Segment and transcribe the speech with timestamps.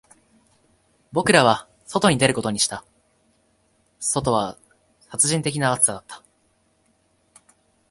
[1.11, 2.83] 僕らは外に出ることにした、
[3.99, 4.57] 外は
[5.01, 6.23] 殺人的な暑さだった